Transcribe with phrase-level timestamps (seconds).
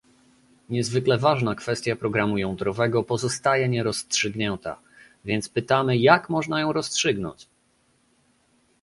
[0.69, 4.79] Niezwykle ważna kwestia programu jądrowego pozostaje nierozstrzygnięta,
[5.25, 7.47] więc pytamy, jak można ją rozstrzygnąć?